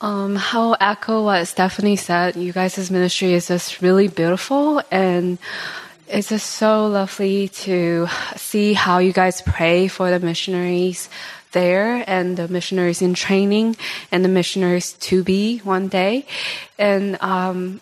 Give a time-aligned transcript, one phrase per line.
[0.00, 2.36] Um, how echo what Stephanie said.
[2.36, 5.38] You guys' ministry is just really beautiful and
[6.08, 8.06] it's just so lovely to
[8.36, 11.08] see how you guys pray for the missionaries
[11.52, 13.76] there and the missionaries in training
[14.10, 16.26] and the missionaries to be one day.
[16.78, 17.80] And um,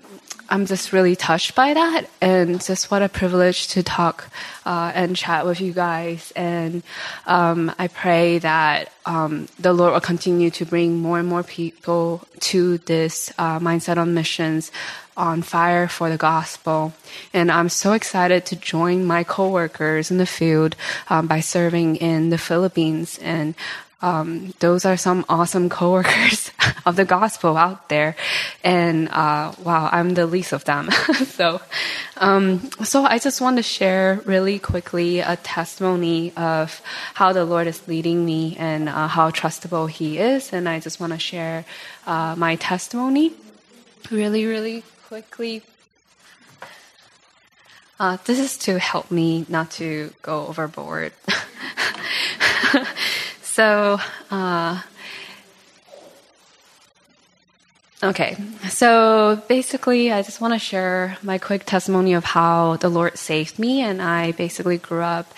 [0.48, 4.30] I'm just really touched by that, and just what a privilege to talk
[4.66, 6.32] uh, and chat with you guys.
[6.36, 6.82] And
[7.26, 12.26] um, I pray that um, the Lord will continue to bring more and more people
[12.40, 14.70] to this uh, mindset on missions,
[15.16, 16.92] on fire for the gospel.
[17.32, 20.76] And I'm so excited to join my coworkers in the field
[21.08, 23.54] um, by serving in the Philippines and
[24.04, 26.50] um, those are some awesome coworkers
[26.86, 28.16] of the gospel out there,
[28.62, 30.90] and uh, wow, I'm the least of them.
[31.24, 31.62] so,
[32.18, 36.82] um, so I just want to share really quickly a testimony of
[37.14, 41.00] how the Lord is leading me and uh, how trustable He is, and I just
[41.00, 41.64] want to share
[42.06, 43.32] uh, my testimony
[44.10, 45.62] really, really quickly.
[48.00, 51.12] Uh, this is to help me not to go overboard.
[53.54, 54.00] So,
[54.32, 54.82] uh,
[58.04, 58.36] okay.
[58.68, 63.58] So basically, I just want to share my quick testimony of how the Lord saved
[63.58, 63.80] me.
[63.80, 65.32] And I basically grew up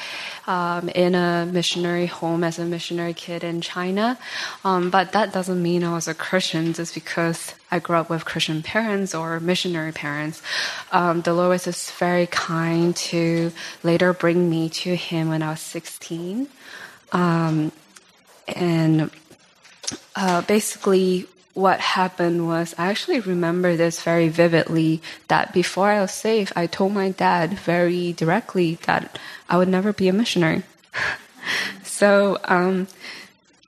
[0.47, 4.19] um, in a missionary home as a missionary kid in China.
[4.65, 8.25] Um, but that doesn't mean I was a Christian just because I grew up with
[8.25, 10.43] Christian parents or missionary parents.
[10.93, 15.51] Um, the Lord was just very kind to later bring me to Him when I
[15.51, 16.49] was 16.
[17.13, 17.73] Um,
[18.49, 19.11] and
[20.15, 26.13] uh, basically, what happened was I actually remember this very vividly that before I was
[26.13, 29.19] saved, I told my dad very directly that
[29.49, 30.65] I would never be a missionary.
[31.83, 32.89] so, um,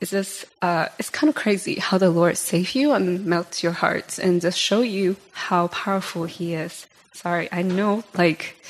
[0.02, 3.72] it's just, uh, it's kind of crazy how the Lord saves you and melts your
[3.72, 6.86] hearts and just show you how powerful He is.
[7.14, 8.62] Sorry, I know, like,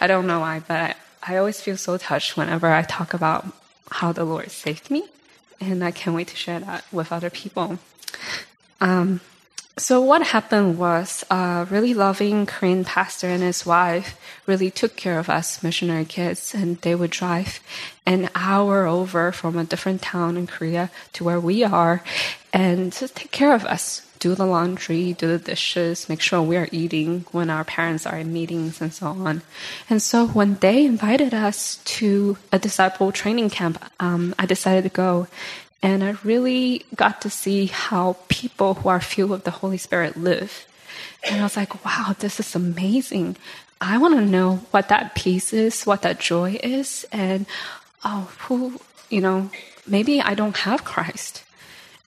[0.00, 0.94] I don't know why, but I,
[1.26, 3.46] I always feel so touched whenever I talk about
[3.90, 5.04] how the Lord saved me
[5.60, 7.78] and I can't wait to share that with other people.
[8.80, 9.20] Um,
[9.76, 15.18] so what happened was a really loving Korean pastor and his wife really took care
[15.18, 17.60] of us missionary kids, and they would drive
[18.04, 22.02] an hour over from a different town in Korea to where we are,
[22.52, 26.68] and take care of us, do the laundry, do the dishes, make sure we are
[26.72, 29.40] eating when our parents are in meetings and so on.
[29.88, 34.90] And so when they invited us to a disciple training camp, um, I decided to
[34.90, 35.26] go.
[35.82, 40.16] And I really got to see how people who are filled with the Holy Spirit
[40.16, 40.66] live.
[41.22, 43.36] And I was like, wow, this is amazing.
[43.80, 47.46] I want to know what that peace is, what that joy is, and
[48.04, 49.50] oh, who, you know,
[49.86, 51.44] maybe I don't have Christ.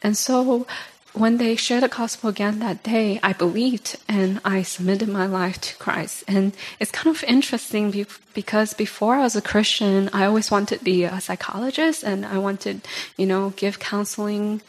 [0.04, 0.68] And so
[1.14, 5.62] when they shared the gospel again that day, I believed and I submitted my life
[5.62, 6.24] to Christ.
[6.28, 10.84] And it's kind of interesting because before I was a Christian, I always wanted to
[10.84, 12.82] be a psychologist and I wanted,
[13.16, 14.62] you know, give counseling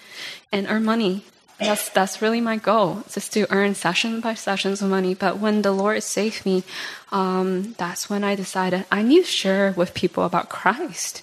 [0.52, 1.24] and earn money.
[1.58, 5.14] That's that's really my goal, just to earn session by sessions of money.
[5.14, 6.64] But when the Lord saved me,
[7.12, 11.22] um, that's when I decided I need to share with people about Christ.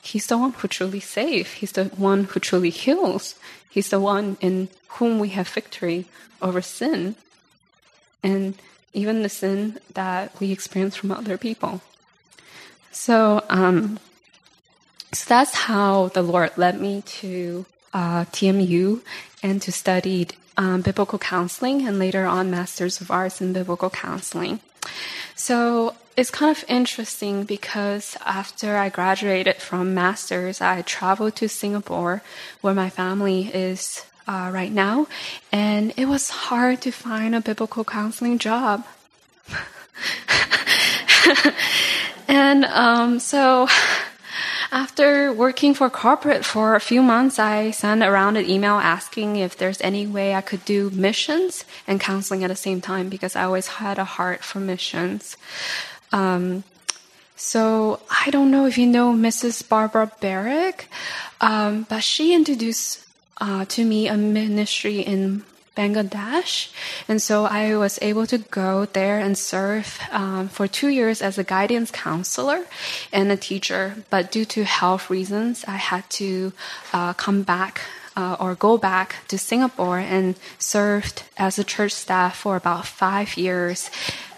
[0.00, 1.52] He's the one who truly saves.
[1.52, 3.34] He's the one who truly heals.
[3.68, 6.06] He's the one in whom we have victory
[6.40, 7.16] over sin
[8.22, 8.54] and
[8.92, 11.82] even the sin that we experience from other people.
[12.90, 13.98] So, um,
[15.12, 19.00] so that's how the Lord led me to uh, TMU
[19.42, 24.60] and to study um, biblical counseling and later on Masters of Arts in Biblical Counseling.
[25.36, 32.22] So it's kind of interesting because after I graduated from master's, I traveled to Singapore,
[32.60, 35.06] where my family is uh, right now,
[35.52, 38.84] and it was hard to find a biblical counseling job.
[42.26, 43.68] and um, so
[44.72, 49.56] after working for corporate for a few months, I sent around an email asking if
[49.56, 53.44] there's any way I could do missions and counseling at the same time because I
[53.44, 55.36] always had a heart for missions.
[56.12, 56.64] Um,
[57.36, 59.66] so I don't know if you know Mrs.
[59.68, 60.88] Barbara Barrick,
[61.40, 63.04] um, but she introduced
[63.40, 65.44] uh, to me a ministry in
[65.78, 66.72] Bangladesh.
[67.06, 71.38] And so I was able to go there and serve um, for two years as
[71.38, 72.64] a guidance counselor
[73.12, 73.94] and a teacher.
[74.10, 76.52] But due to health reasons, I had to
[76.92, 77.82] uh, come back
[78.18, 83.36] uh, or go back to Singapore and served as a church staff for about five
[83.36, 83.90] years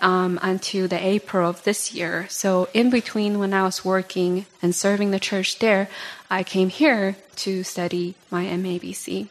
[0.02, 2.26] um, until the April of this year.
[2.28, 5.88] So in between when I was working and serving the church there,
[6.28, 9.28] I came here to study my MABC.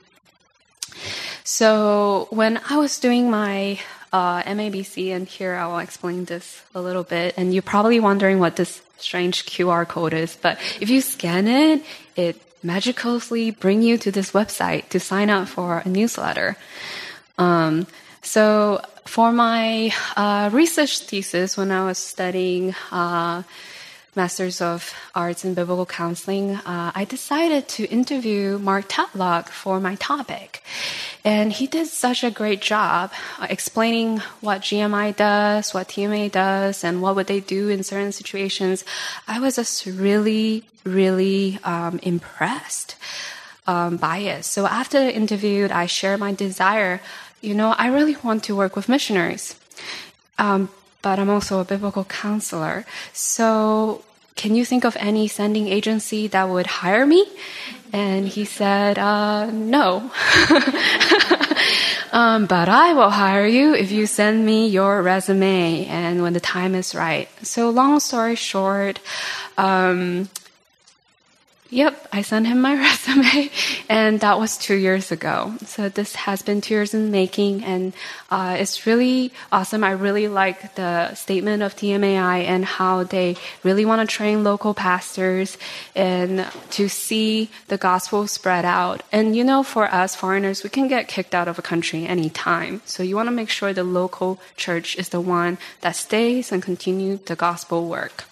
[1.43, 3.79] So when I was doing my
[4.11, 8.39] uh, MABC, and here I will explain this a little bit, and you're probably wondering
[8.39, 11.83] what this strange QR code is, but if you scan it,
[12.15, 16.57] it magically bring you to this website to sign up for a newsletter.
[17.37, 17.87] Um,
[18.21, 23.43] so for my uh, research thesis, when I was studying uh,
[24.15, 29.95] Masters of Arts in Biblical Counseling, uh, I decided to interview Mark Tatlock for my
[29.95, 30.63] topic.
[31.23, 36.83] And he did such a great job uh, explaining what GMI does, what TMA does,
[36.83, 38.83] and what would they do in certain situations.
[39.27, 42.95] I was just really, really um, impressed
[43.67, 44.43] um, by it.
[44.45, 46.99] So after the interview, I shared my desire.
[47.41, 49.55] You know, I really want to work with missionaries.
[50.39, 50.69] Um,
[51.01, 52.85] but I'm also a biblical counselor.
[53.13, 54.03] So
[54.35, 57.25] can you think of any sending agency that would hire me?
[57.91, 60.11] And he said, uh, no.
[62.11, 66.39] um, but I will hire you if you send me your resume and when the
[66.39, 67.27] time is right.
[67.45, 68.99] So long story short,
[69.57, 70.29] um,
[71.71, 73.51] Yep, I sent him my resume,
[73.89, 75.55] and that was two years ago.
[75.65, 77.93] So this has been two years in making, and
[78.29, 79.83] uh, it's really awesome.
[79.83, 84.75] I really like the statement of TMAI and how they really want to train local
[84.75, 85.57] pastors
[85.95, 89.01] and to see the gospel spread out.
[89.11, 92.81] And you know, for us foreigners, we can get kicked out of a country anytime.
[92.85, 96.61] So you want to make sure the local church is the one that stays and
[96.61, 98.25] continue the gospel work.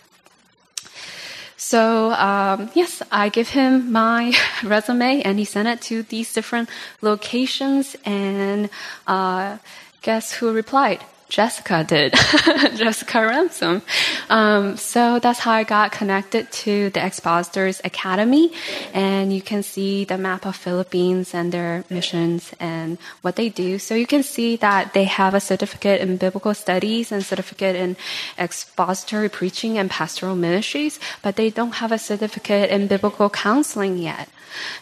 [1.67, 4.31] So um, yes, I give him my
[4.63, 6.69] resume, and he sent it to these different
[7.01, 7.93] locations.
[8.05, 8.69] And
[9.05, 9.57] uh,
[10.01, 11.03] guess who replied?
[11.29, 12.13] Jessica did,
[12.75, 13.81] Jessica Ransom.
[14.29, 18.53] Um, so that's how I got connected to the Expositors Academy.
[18.93, 23.77] And you can see the map of Philippines and their missions and what they do.
[23.77, 27.97] So you can see that they have a certificate in biblical studies and certificate in
[28.39, 34.29] expository preaching and pastoral ministries, but they don't have a certificate in biblical counseling yet.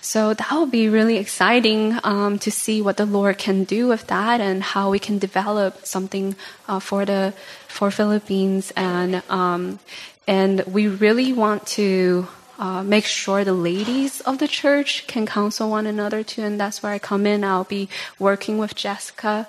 [0.02, 4.08] So that will be really exciting um, to see what the Lord can do with
[4.08, 6.35] that and how we can develop something
[6.68, 7.34] uh, for the
[7.68, 9.80] for Philippines and um,
[10.28, 12.28] and we really want to.
[12.58, 16.82] Uh, make sure the ladies of the church can counsel one another too, and that's
[16.82, 17.44] where I come in.
[17.44, 19.46] I'll be working with Jessica,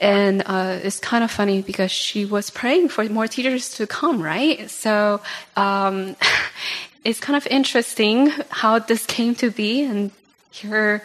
[0.00, 4.22] and uh, it's kind of funny because she was praying for more teachers to come,
[4.22, 4.70] right?
[4.70, 5.20] So
[5.54, 6.16] um,
[7.04, 10.10] it's kind of interesting how this came to be and
[10.50, 11.02] here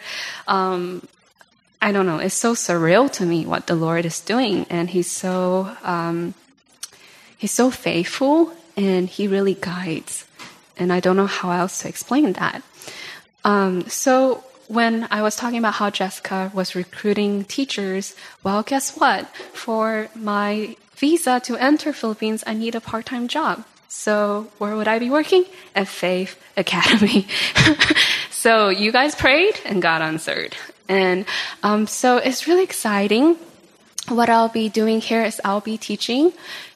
[0.48, 1.06] um,
[1.86, 5.10] i don't know it's so surreal to me what the lord is doing and he's
[5.10, 6.34] so um,
[7.38, 10.26] he's so faithful and he really guides
[10.76, 12.62] and i don't know how else to explain that
[13.46, 19.28] um, so when I was talking about how Jessica was recruiting teachers, well, guess what?
[19.54, 23.64] For my visa to enter Philippines, I need a part-time job.
[23.88, 25.44] So where would I be working?
[25.74, 27.28] At Faith Academy.
[28.30, 30.56] so you guys prayed and God answered.
[30.88, 31.26] And
[31.62, 33.36] um, so it's really exciting.
[34.08, 36.32] What I'll be doing here is I'll be teaching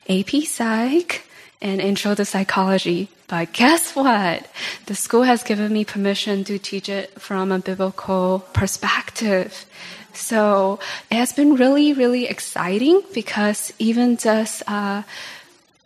[0.09, 1.25] AP Psych
[1.63, 3.09] and Intro to Psychology.
[3.29, 4.51] But guess what?
[4.87, 9.67] The school has given me permission to teach it from a biblical perspective.
[10.13, 10.81] So
[11.11, 15.03] it has been really, really exciting because even just uh,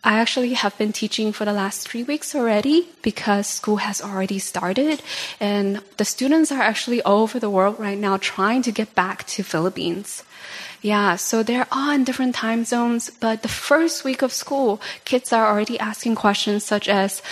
[0.05, 4.37] I actually have been teaching for the last three weeks already because school has already
[4.37, 5.01] started
[5.39, 9.25] and the students are actually all over the world right now trying to get back
[9.33, 10.21] to Philippines.
[10.83, 15.33] Yeah, so they're all in different time zones, but the first week of school, kids
[15.33, 17.23] are already asking questions such as,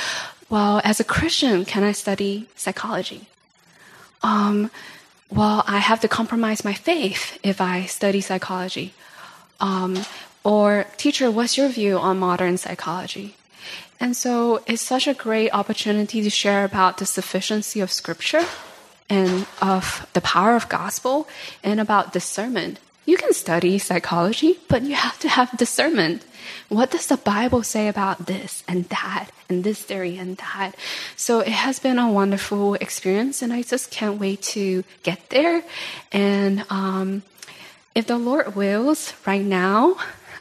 [0.49, 3.27] well, as a Christian, can I study psychology?
[4.23, 4.71] Um,
[5.29, 8.93] well, I have to compromise my faith if I study psychology.
[9.59, 10.01] Um,
[10.43, 13.35] or, teacher, what's your view on modern psychology?
[14.00, 18.43] And so it's such a great opportunity to share about the sufficiency of scripture
[19.09, 21.27] and of the power of gospel
[21.63, 22.79] and about discernment.
[23.05, 26.25] You can study psychology, but you have to have discernment.
[26.69, 30.75] What does the Bible say about this and that and this theory and that?
[31.15, 35.63] So it has been a wonderful experience, and I just can't wait to get there.
[36.12, 37.23] And um,
[37.93, 39.97] if the Lord wills, right now,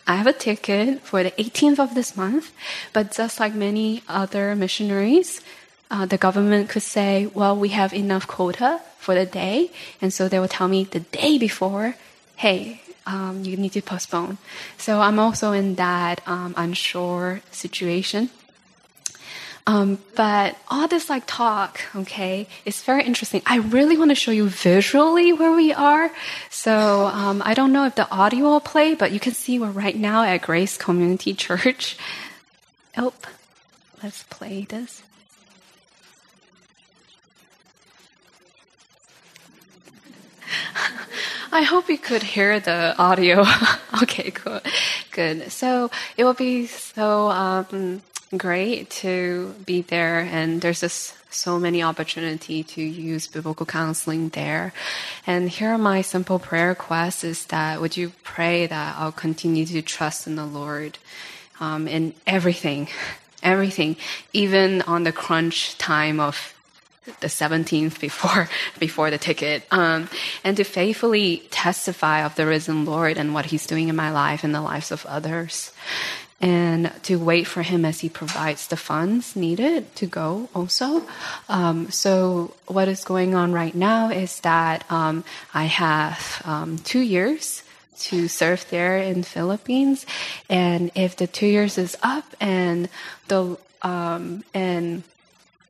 [0.06, 2.52] I have a ticket for the 18th of this month,
[2.92, 5.40] but just like many other missionaries,
[5.90, 9.70] uh, the government could say, well, we have enough quota for the day.
[10.00, 11.94] And so they will tell me the day before,
[12.36, 14.38] hey, um, you need to postpone.
[14.78, 18.30] So I'm also in that um, unsure situation.
[19.64, 23.42] Um, but all this like talk, okay, is very interesting.
[23.46, 26.10] I really want to show you visually where we are.
[26.50, 29.70] So um, I don't know if the audio will play, but you can see we're
[29.70, 31.96] right now at Grace Community Church.
[32.96, 33.12] Oh,
[34.02, 35.02] let's play this.
[41.52, 43.44] I hope you could hear the audio.
[44.02, 44.60] okay, cool.
[45.12, 45.52] Good.
[45.52, 48.02] So it will be so um,
[48.36, 54.72] great to be there, and there's just so many opportunity to use biblical counseling there.
[55.26, 59.66] And here are my simple prayer requests: is that would you pray that I'll continue
[59.66, 60.98] to trust in the Lord
[61.60, 62.88] um, in everything,
[63.42, 63.96] everything,
[64.32, 66.54] even on the crunch time of
[67.20, 68.48] the 17th before
[68.78, 70.08] before the ticket um,
[70.44, 74.44] and to faithfully testify of the risen lord and what he's doing in my life
[74.44, 75.72] and the lives of others
[76.42, 81.06] and to wait for him as he provides the funds needed to go also.
[81.48, 87.00] Um, so what is going on right now is that um, i have um, two
[87.00, 87.62] years
[87.98, 90.04] to serve there in philippines.
[90.50, 92.88] And if the two years is up and
[93.28, 95.02] the um, and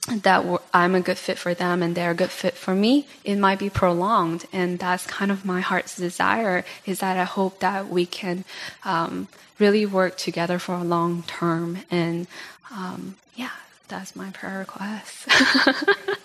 [0.08, 0.44] that
[0.74, 3.58] I'm a good fit for them and they're a good fit for me, it might
[3.58, 4.46] be prolonged.
[4.52, 8.44] And that's kind of my heart's desire is that I hope that we can
[8.84, 9.28] um,
[9.58, 11.78] really work together for a long term.
[11.90, 12.26] And
[12.72, 13.50] um, yeah,
[13.88, 15.28] that's my prayer request.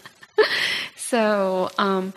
[0.98, 2.14] so, um,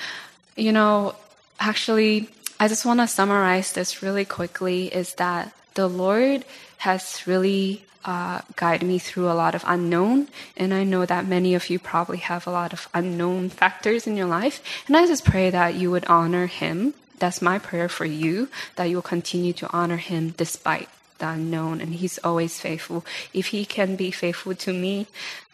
[0.57, 1.15] you know,
[1.59, 6.45] actually, I just want to summarize this really quickly is that the Lord
[6.79, 10.29] has really uh, guide me through a lot of unknown.
[10.57, 14.17] And I know that many of you probably have a lot of unknown factors in
[14.17, 14.63] your life.
[14.87, 16.95] And I just pray that you would honor Him.
[17.19, 20.89] That's my prayer for you, that you will continue to honor Him despite
[21.19, 21.81] the unknown.
[21.81, 23.05] And He's always faithful.
[23.35, 25.07] If He can be faithful to me,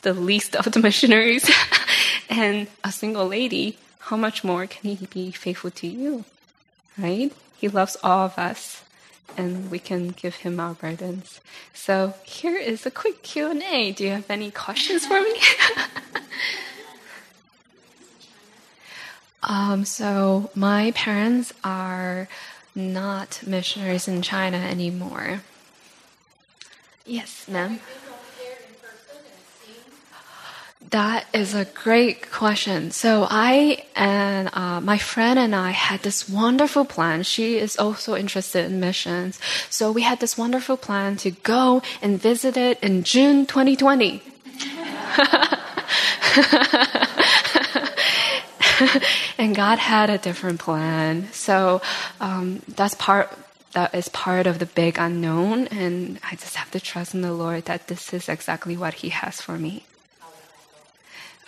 [0.02, 1.50] the least of the missionaries,
[2.30, 6.24] and a single lady, how much more can He be faithful to you?
[6.96, 7.32] Right?
[7.58, 8.82] He loves all of us
[9.36, 11.40] and we can give him our burdens.
[11.74, 13.92] So here is a quick Q&A.
[13.92, 15.40] Do you have any questions for me?
[19.42, 22.28] um, so my parents are
[22.74, 25.42] not missionaries in China anymore.
[27.04, 27.80] Yes, ma'am.
[30.90, 32.92] That is a great question.
[32.92, 37.24] So I and uh, my friend and I had this wonderful plan.
[37.24, 39.40] She is also interested in missions.
[39.68, 44.22] So we had this wonderful plan to go and visit it in June 2020.
[49.38, 51.32] and God had a different plan.
[51.32, 51.82] So
[52.20, 53.36] um, that's part
[53.72, 57.34] that is part of the big unknown, and I just have to trust in the
[57.34, 59.84] Lord that this is exactly what He has for me.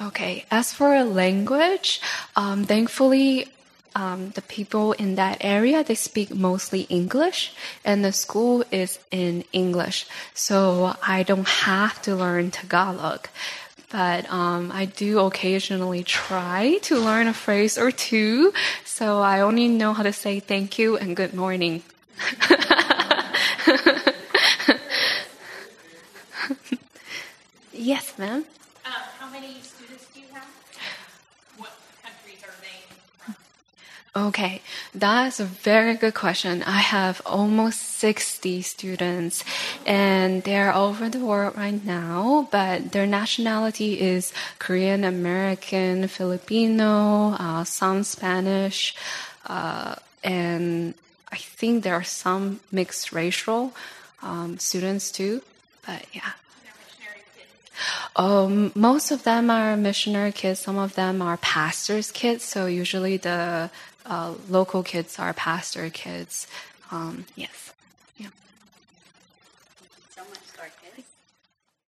[0.01, 2.01] Okay, as for a language,
[2.37, 3.49] um, thankfully,
[3.97, 7.53] um, the people in that area they speak mostly English,
[7.85, 13.27] and the school is in English, so I don't have to learn Tagalog.
[13.91, 18.53] But um, I do occasionally try to learn a phrase or two,
[18.85, 21.83] so I only know how to say thank you and good morning.
[27.73, 28.45] yes, ma'am.
[28.85, 29.57] Uh, how many
[34.19, 36.65] Okay, that's a very good question.
[36.65, 39.45] I have almost 60 students
[39.87, 47.37] and they're all over the world right now, but their nationality is Korean American, Filipino,
[47.39, 48.97] uh, some Spanish,
[49.47, 49.95] uh,
[50.25, 50.95] and
[51.31, 53.73] I think there are some mixed racial
[54.21, 55.43] um, students too,
[55.87, 56.33] but yeah.
[58.17, 60.59] Um, most of them are missionary kids.
[60.59, 62.43] Some of them are pastors' kids.
[62.43, 63.71] So usually the
[64.09, 66.47] uh, local kids are pastor kids.
[66.91, 67.73] Um, yes.